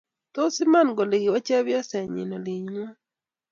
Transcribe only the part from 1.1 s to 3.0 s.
kiwa cheptosenyi olingwai